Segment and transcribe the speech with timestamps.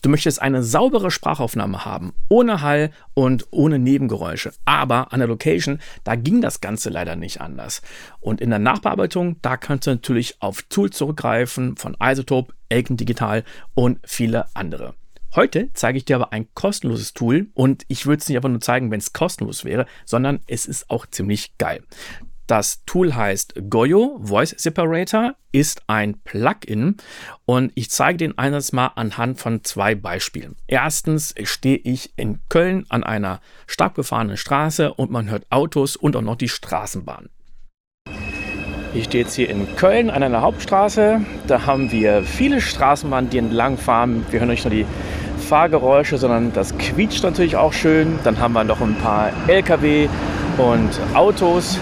[0.00, 4.52] Du möchtest eine saubere Sprachaufnahme haben, ohne Hall und ohne Nebengeräusche.
[4.64, 7.82] Aber an der Location, da ging das Ganze leider nicht anders.
[8.20, 13.44] Und in der Nachbearbeitung, da kannst du natürlich auf Tools zurückgreifen von Isotope, Elken Digital
[13.74, 14.94] und viele andere.
[15.34, 18.60] Heute zeige ich dir aber ein kostenloses Tool und ich würde es nicht einfach nur
[18.60, 21.82] zeigen, wenn es kostenlos wäre, sondern es ist auch ziemlich geil.
[22.48, 26.96] Das Tool heißt Goyo Voice Separator, ist ein Plugin
[27.44, 30.56] und ich zeige den Einsatz mal anhand von zwei Beispielen.
[30.66, 36.16] Erstens stehe ich in Köln an einer stark befahrenen Straße und man hört Autos und
[36.16, 37.28] auch noch die Straßenbahn.
[38.94, 41.20] Ich stehe jetzt hier in Köln an einer Hauptstraße.
[41.46, 44.24] Da haben wir viele Straßenbahnen, die entlang fahren.
[44.30, 44.86] Wir hören nicht nur die
[45.36, 48.18] Fahrgeräusche, sondern das quietscht natürlich auch schön.
[48.24, 50.08] Dann haben wir noch ein paar LKW
[50.56, 51.78] und Autos.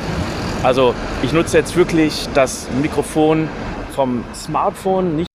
[0.62, 3.48] Also ich nutze jetzt wirklich das Mikrofon
[3.94, 5.28] vom Smartphone nicht.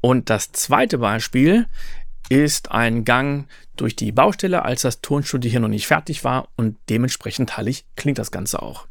[0.00, 1.66] Und das zweite Beispiel
[2.30, 6.76] ist ein Gang durch die Baustelle, als das Tonstudio hier noch nicht fertig war und
[6.88, 8.86] dementsprechend hallig klingt das Ganze auch.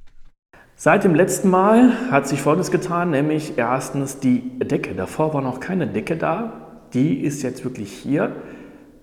[0.76, 4.94] Seit dem letzten Mal hat sich Folgendes getan, nämlich erstens die Decke.
[4.96, 6.86] Davor war noch keine Decke da.
[6.94, 8.36] Die ist jetzt wirklich hier.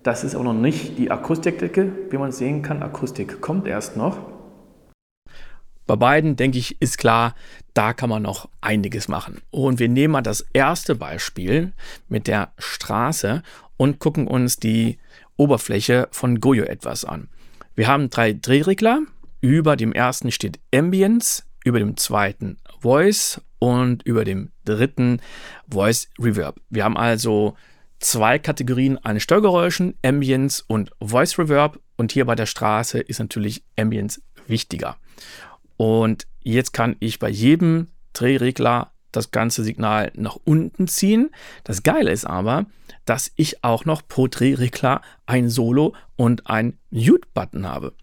[0.01, 2.81] Das ist auch noch nicht die Akustikdecke, wie man sehen kann.
[2.81, 4.36] Akustik kommt erst noch.
[5.87, 7.33] Bei beiden, denke ich, ist klar,
[7.73, 9.41] da kann man noch einiges machen.
[9.49, 11.73] Und wir nehmen mal das erste Beispiel
[12.09, 13.41] mit der Straße
[13.77, 14.99] und gucken uns die
[15.37, 17.29] Oberfläche von Goyo etwas an.
[17.75, 19.01] Wir haben drei Drehregler.
[19.39, 25.21] Über dem ersten steht Ambience, über dem zweiten Voice und über dem dritten
[25.71, 26.59] Voice Reverb.
[26.69, 27.55] Wir haben also
[27.99, 31.79] zwei Kategorien an Störgeräuschen, Ambience und Voice Reverb.
[31.95, 34.97] Und hier bei der Straße ist natürlich Ambience wichtiger.
[35.77, 41.29] Und jetzt kann ich bei jedem Drehregler das ganze Signal nach unten ziehen.
[41.63, 42.65] Das Geile ist aber,
[43.05, 47.93] dass ich auch noch pro Drehregler ein Solo und ein Mute-Button habe.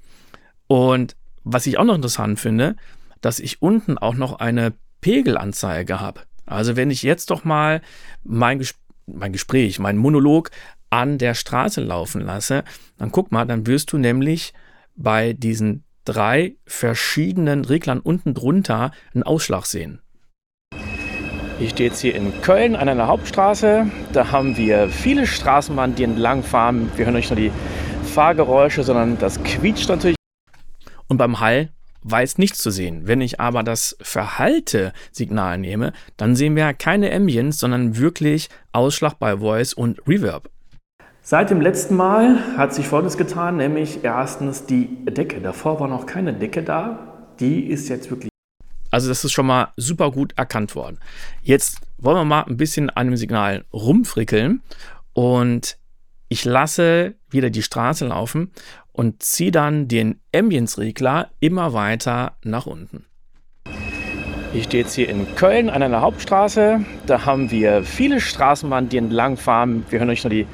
[0.67, 2.77] Und was ich auch noch interessant finde,
[3.21, 6.23] dass ich unten auch noch eine Pegelanzeige habe.
[6.47, 7.83] Also wenn ich jetzt doch mal
[8.23, 8.75] mein, Ges
[9.07, 10.51] mein Gespräch, mein Monolog
[10.91, 12.65] an der Straße laufen lasse,
[12.97, 14.55] dann guck mal, dann wirst du nämlich
[14.97, 20.01] bei diesen drei verschiedenen Reglern unten drunter einen Ausschlag sehen.
[21.61, 23.87] Ich stehe jetzt hier in Köln an einer Hauptstraße.
[24.13, 26.91] Da haben wir viele Straßenbahnen, die entlang fahren.
[26.97, 27.53] Wir hören nicht nur die
[28.03, 30.17] Fahrgeräusche, sondern das quietscht natürlich.
[31.07, 31.71] Und beim Hall
[32.03, 33.07] war jetzt nichts zu sehen.
[33.07, 39.39] Wenn ich aber das Verhalte-Signal nehme, dann sehen wir keine Ambience, sondern wirklich Ausschlag bei
[39.39, 40.51] Voice und Reverb.
[41.27, 45.41] Seit dem letzten Mal hat sich Folgendes getan, nämlich erstens die Decke.
[45.41, 46.99] Davor war noch keine Decke da.
[47.41, 48.29] Die ist jetzt wirklich.
[48.91, 50.99] Also das ist schon mal super gut erkannt worden.
[51.43, 54.61] Jetzt wollen wir mal ein bisschen an dem Signal rumfrickeln
[55.15, 55.79] und
[56.29, 58.53] ich lasse wieder die Straße laufen
[58.93, 63.07] und ziehe dann den Ambience-Regler immer weiter nach unten.
[64.53, 66.85] Ich stehe jetzt hier in Köln an einer Hauptstraße.
[67.07, 69.87] Da haben wir viele Straßenbahnen, die entlang fahren.
[69.89, 70.47] Wir hören nicht nur die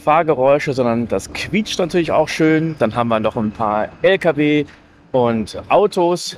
[0.00, 2.74] Fahrgeräusche, sondern das quietscht natürlich auch schön.
[2.78, 4.64] Dann haben wir noch ein paar LKW
[5.12, 6.36] und Autos.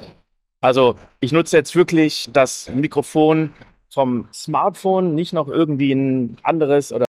[0.61, 3.51] Also ich nutze jetzt wirklich das Mikrofon
[3.89, 7.05] vom Smartphone, nicht noch irgendwie ein anderes oder.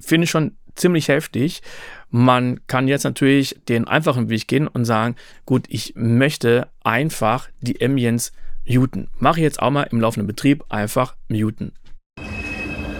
[0.00, 1.62] Finde ich schon ziemlich heftig.
[2.10, 7.82] Man kann jetzt natürlich den einfachen Weg gehen und sagen, gut, ich möchte einfach die
[7.82, 8.32] Ambience
[8.66, 9.08] muten.
[9.18, 11.72] Mache ich jetzt auch mal im laufenden Betrieb einfach muten.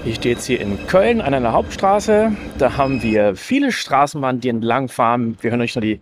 [0.05, 2.33] Ich stehe jetzt hier in Köln an einer Hauptstraße.
[2.57, 5.37] Da haben wir viele Straßenbahnen, die entlang fahren.
[5.41, 6.01] Wir hören nicht nur die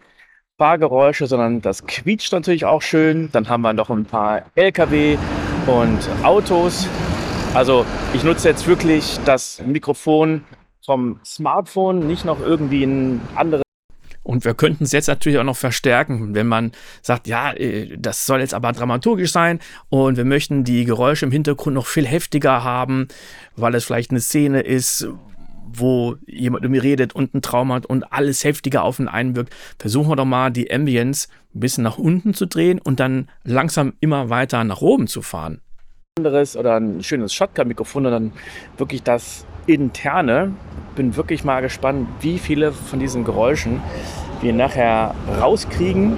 [0.59, 3.31] Fahrgeräusche, sondern das quietscht natürlich auch schön.
[3.33, 5.19] Dann haben wir noch ein paar LKW
[5.67, 6.89] und Autos.
[7.55, 7.85] Also
[8.15, 10.45] ich nutze jetzt wirklich das Mikrofon
[10.85, 13.66] vom Smartphone, nicht noch irgendwie ein anderes.
[14.27, 18.27] Und wir könnten es jetzt natürlich auch noch verstärken, wenn man sagt, ja, äh, das
[18.27, 22.65] soll jetzt aber dramaturgisch sein und wir möchten die Geräusche im Hintergrund noch viel heftiger
[22.65, 23.07] haben,
[23.55, 25.07] weil es vielleicht eine Szene ist,
[25.65, 29.55] wo jemand mit mir redet und einen Traum hat und alles heftiger auf ihn einwirkt.
[29.79, 33.93] Versuchen wir doch mal die Ambience ein bisschen nach unten zu drehen und dann langsam
[34.01, 35.61] immer weiter nach oben zu fahren.
[36.19, 38.33] Anderes oder ein schönes Shotgun-Mikrofon dann
[38.79, 40.55] wirklich das interne.
[40.95, 43.83] Bin wirklich mal gespannt, wie viele von diesen Geräuschen
[44.41, 46.17] wir nachher rauskriegen.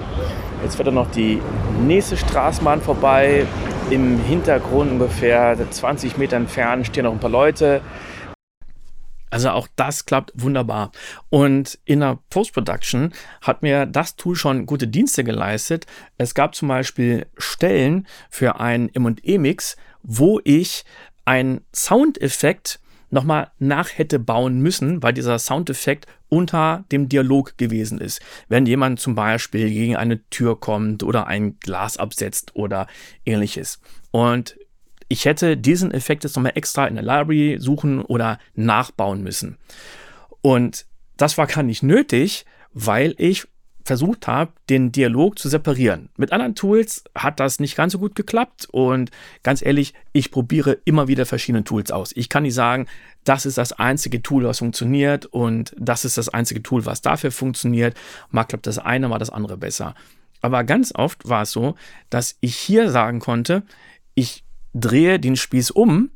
[0.62, 1.41] Jetzt wird dann noch die
[1.85, 3.45] nächste Straßenbahn vorbei.
[3.91, 7.81] Im Hintergrund ungefähr 20 Meter entfernt stehen noch ein paar Leute.
[9.31, 10.93] Also auch das klappt wunderbar.
[11.31, 15.87] Und in der Post-Production hat mir das Tool schon gute Dienste geleistet.
[16.17, 20.85] Es gab zum Beispiel Stellen für einen M&E-Mix, wo ich
[21.25, 22.81] einen Soundeffekt
[23.11, 28.21] nochmal nach hätte bauen müssen, weil dieser Soundeffekt unter dem Dialog gewesen ist.
[28.49, 32.87] Wenn jemand zum Beispiel gegen eine Tür kommt oder ein Glas absetzt oder
[33.25, 33.81] ähnliches.
[34.11, 34.59] Und
[35.09, 39.59] ich hätte diesen Effekt jetzt nochmal extra in der Library suchen oder nachbauen müssen.
[40.43, 43.47] Und das war gar nicht nötig, weil ich
[43.89, 46.11] versucht habe, den Dialog zu separieren.
[46.19, 49.11] Mit anderen Tools hat das nicht ganz so gut geklappt und
[49.43, 52.13] ganz ehrlich, ich probiere immer wieder verschiedene Tools aus.
[52.15, 52.87] Ich kann nicht sagen,
[53.25, 57.31] das ist das einzige Tool, was funktioniert und das ist das einzige Tool, was dafür
[57.33, 57.97] funktioniert.
[58.31, 59.95] Mal klappt das eine, mal das andere besser.
[60.43, 61.75] Aber ganz oft war es so,
[62.11, 63.63] dass ich hier sagen konnte,
[64.15, 66.11] ich drehe den Spieß um,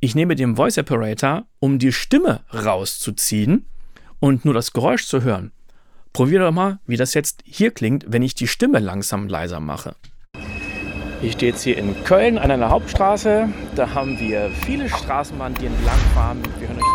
[0.00, 3.66] ich nehme den Voice Operator, um die Stimme rauszuziehen
[4.18, 5.52] und nur das Geräusch zu hören.
[6.12, 9.94] Probier doch mal, wie das jetzt hier klingt, wenn ich die Stimme langsam leiser mache.
[11.22, 13.48] Ich stehe jetzt hier in Köln an einer Hauptstraße.
[13.76, 16.42] Da haben wir viele Straßenbahnen, die entlang fahren.
[16.58, 16.86] Wir hören nicht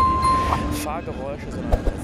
[0.72, 1.95] die Fahrgeräusche, sondern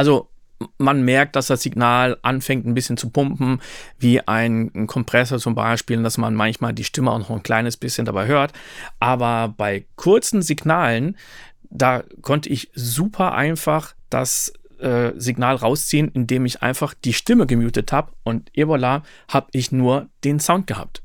[0.00, 0.30] Also
[0.78, 3.60] man merkt, dass das Signal anfängt ein bisschen zu pumpen,
[3.98, 7.76] wie ein, ein Kompressor zum Beispiel, dass man manchmal die Stimme auch noch ein kleines
[7.76, 8.54] bisschen dabei hört.
[8.98, 11.18] Aber bei kurzen Signalen,
[11.68, 17.92] da konnte ich super einfach das äh, Signal rausziehen, indem ich einfach die Stimme gemutet
[17.92, 21.02] habe und voilà, habe ich nur den Sound gehabt.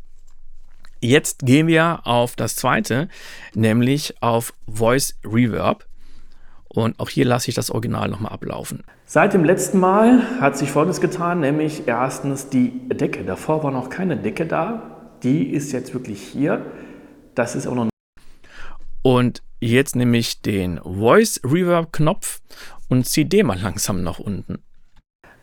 [1.01, 3.09] Jetzt gehen wir auf das zweite,
[3.56, 5.86] nämlich auf Voice Reverb.
[6.75, 8.83] Und auch hier lasse ich das Original nochmal ablaufen.
[9.06, 13.24] Seit dem letzten Mal hat sich Folgendes getan, nämlich erstens die Decke.
[13.24, 15.07] Davor war noch keine Decke da.
[15.24, 16.66] Die ist jetzt wirklich hier.
[17.33, 17.88] Das ist auch noch.
[19.01, 22.42] Und jetzt nehme ich den Voice Reverb Knopf
[22.89, 24.60] und ziehe den mal langsam nach unten.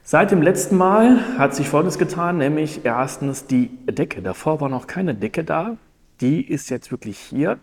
[0.03, 4.21] Seit dem letzten Mal hat sich Folgendes getan, nämlich erstens die Decke.
[4.21, 5.79] Davor war noch keine Decke da.
[6.21, 7.59] Die ist jetzt wirklich hier.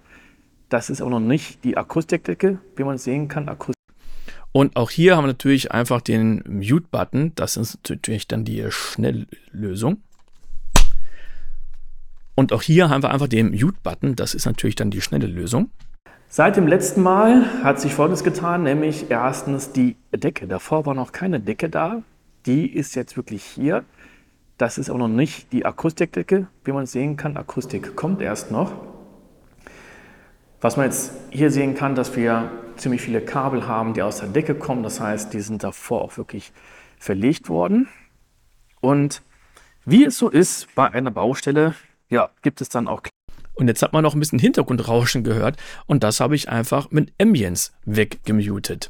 [0.70, 3.50] Das ist auch noch nicht die Akustikdecke, wie man sehen kann.
[3.50, 3.76] Akustik
[4.52, 7.34] und auch hier haben wir natürlich einfach den Mute-Button.
[7.36, 10.02] Das ist natürlich dann die Schnelllösung.
[12.34, 14.16] Und auch hier haben wir einfach den Mute-Button.
[14.16, 15.70] Das ist natürlich dann die schnelle Lösung.
[16.30, 20.48] Seit dem letzten Mal hat sich Folgendes getan, nämlich erstens die Decke.
[20.48, 22.02] Davor war noch keine Decke da.
[22.46, 23.84] Die ist jetzt wirklich hier.
[24.58, 27.38] Das ist auch noch nicht die Akustikdecke, wie man sehen kann.
[27.38, 28.89] Akustik kommt erst noch.
[30.62, 34.30] Was man jetzt hier sehen kann, dass wir ziemlich viele Kabel haben, die aus der
[34.30, 34.84] Decke kommen.
[34.84, 36.52] Das heißt, die sind davor auch wirklich
[36.98, 37.88] verlegt worden.
[38.82, 39.22] Und
[39.86, 41.76] wie es so ist bei einer Baustelle,
[42.10, 43.04] ja, gibt es dann auch.
[43.54, 47.14] Und jetzt hat man noch ein bisschen Hintergrundrauschen gehört und das habe ich einfach mit
[47.22, 48.90] Ambience weggemutet.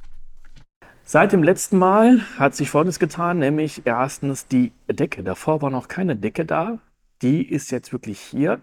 [1.03, 5.23] Seit dem letzten Mal hat sich Folgendes getan, nämlich erstens die Decke.
[5.23, 6.77] Davor war noch keine Decke da.
[7.23, 8.61] Die ist jetzt wirklich hier.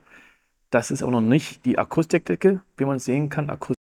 [0.76, 3.49] Das ist auch noch nicht die Akustikdecke, wie man sehen kann.
[3.49, 3.78] Akustik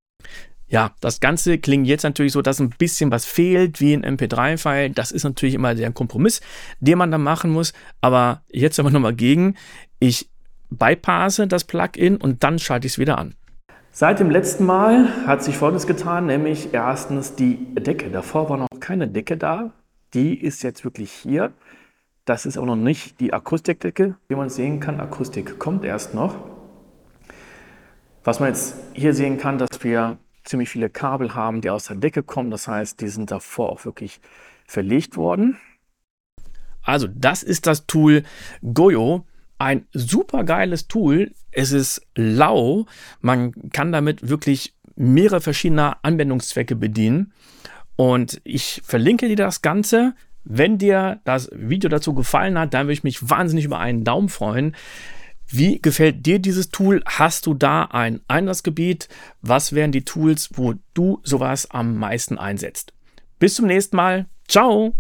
[0.68, 4.90] ja, das Ganze klingt jetzt natürlich so, dass ein bisschen was fehlt, wie ein MP3-File.
[4.90, 6.40] Das ist natürlich immer der Kompromiss,
[6.78, 7.72] den man da machen muss.
[8.00, 9.56] Aber jetzt aber nochmal gegen.
[9.98, 10.30] Ich
[10.70, 13.34] bypasse das Plugin und dann schalte ich es wieder an.
[13.90, 18.08] Seit dem letzten Mal hat sich Folgendes getan, nämlich erstens die Decke.
[18.08, 19.72] Davor war noch keine Decke da.
[20.14, 21.52] Die ist jetzt wirklich hier.
[22.24, 25.00] Das ist auch noch nicht die Akustikdecke, wie man sehen kann.
[25.00, 26.53] Akustik kommt erst noch.
[28.24, 31.96] Was man jetzt hier sehen kann, dass wir ziemlich viele Kabel haben, die aus der
[31.96, 32.50] Decke kommen.
[32.50, 34.20] Das heißt, die sind davor auch wirklich
[34.66, 35.58] verlegt worden.
[36.82, 38.22] Also, das ist das Tool
[38.62, 39.26] Goyo.
[39.58, 41.32] Ein super geiles Tool.
[41.52, 42.86] Es ist lau.
[43.20, 47.32] Man kann damit wirklich mehrere verschiedene Anwendungszwecke bedienen.
[47.96, 50.14] Und ich verlinke dir das Ganze.
[50.44, 54.28] Wenn dir das Video dazu gefallen hat, dann würde ich mich wahnsinnig über einen Daumen
[54.28, 54.74] freuen.
[55.48, 57.02] Wie gefällt dir dieses Tool?
[57.06, 59.08] Hast du da ein Einsatzgebiet?
[59.42, 62.92] Was wären die Tools, wo du sowas am meisten einsetzt?
[63.38, 64.26] Bis zum nächsten Mal.
[64.48, 64.94] Ciao!